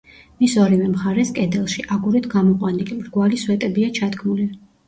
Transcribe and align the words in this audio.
მის 0.37 0.53
ორივე 0.61 0.87
მხარეს, 0.93 1.33
კედელში, 1.35 1.85
აგურით 1.97 2.27
გამოყვანილი, 2.37 2.99
მრგვალი 3.03 3.41
სვეტებია 3.45 3.93
ჩადგმული. 4.01 4.53